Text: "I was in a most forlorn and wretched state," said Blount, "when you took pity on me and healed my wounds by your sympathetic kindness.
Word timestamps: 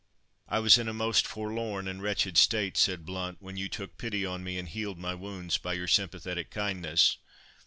"I 0.49 0.57
was 0.57 0.79
in 0.79 0.87
a 0.87 0.95
most 0.95 1.27
forlorn 1.27 1.87
and 1.87 2.01
wretched 2.01 2.35
state," 2.35 2.75
said 2.75 3.05
Blount, 3.05 3.39
"when 3.39 3.55
you 3.55 3.69
took 3.69 3.99
pity 3.99 4.25
on 4.25 4.43
me 4.43 4.57
and 4.57 4.67
healed 4.67 4.97
my 4.97 5.13
wounds 5.13 5.59
by 5.59 5.73
your 5.73 5.87
sympathetic 5.87 6.49
kindness. 6.49 7.17